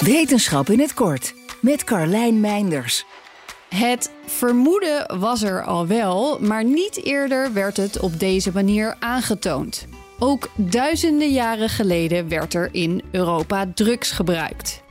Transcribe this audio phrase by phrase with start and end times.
[0.00, 3.04] Wetenschap in het kort met Carlijn Meinders.
[3.68, 9.86] Het vermoeden was er al wel, maar niet eerder werd het op deze manier aangetoond.
[10.18, 14.82] Ook duizenden jaren geleden werd er in Europa drugs gebruikt.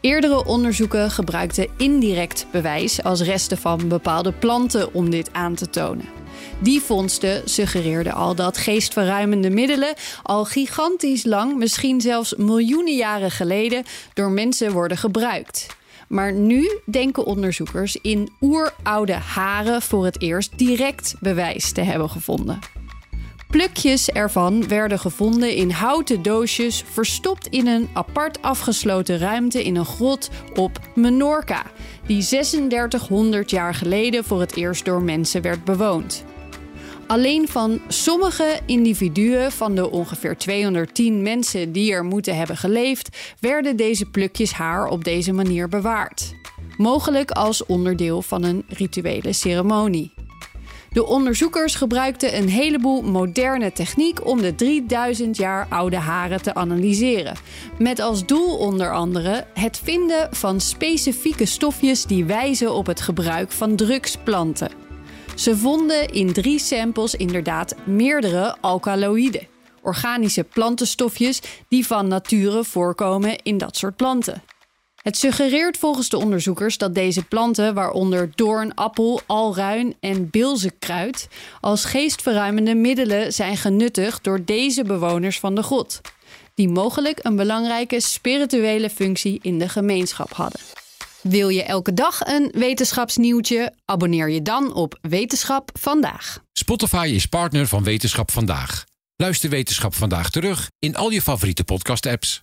[0.00, 6.19] Eerdere onderzoeken gebruikten indirect bewijs als resten van bepaalde planten om dit aan te tonen.
[6.58, 13.84] Die vondsten suggereerden al dat geestverruimende middelen al gigantisch lang, misschien zelfs miljoenen jaren geleden,
[14.14, 15.66] door mensen worden gebruikt.
[16.08, 22.58] Maar nu denken onderzoekers in oeroude haren voor het eerst direct bewijs te hebben gevonden.
[23.50, 29.84] Plukjes ervan werden gevonden in houten doosjes, verstopt in een apart afgesloten ruimte in een
[29.84, 31.62] grot op Menorca,
[32.10, 36.24] die 3600 jaar geleden voor het eerst door mensen werd bewoond.
[37.06, 43.76] Alleen van sommige individuen van de ongeveer 210 mensen die er moeten hebben geleefd, werden
[43.76, 46.34] deze plukjes haar op deze manier bewaard.
[46.76, 50.12] Mogelijk als onderdeel van een rituele ceremonie.
[50.92, 57.36] De onderzoekers gebruikten een heleboel moderne techniek om de 3000 jaar oude haren te analyseren.
[57.78, 63.50] Met als doel onder andere het vinden van specifieke stofjes die wijzen op het gebruik
[63.50, 64.70] van drugsplanten.
[65.34, 69.46] Ze vonden in drie samples inderdaad meerdere alkaloïden,
[69.82, 74.42] organische plantenstofjes die van nature voorkomen in dat soort planten.
[75.02, 81.28] Het suggereert volgens de onderzoekers dat deze planten, waaronder doorn, appel, alruin en bilzekruid,
[81.60, 86.00] als geestverruimende middelen zijn genuttigd door deze bewoners van de grot,
[86.54, 90.60] die mogelijk een belangrijke spirituele functie in de gemeenschap hadden.
[91.22, 93.72] Wil je elke dag een wetenschapsnieuwtje?
[93.84, 96.38] Abonneer je dan op Wetenschap vandaag.
[96.52, 98.84] Spotify is partner van Wetenschap vandaag.
[99.16, 102.42] Luister Wetenschap vandaag terug in al je favoriete podcast-apps.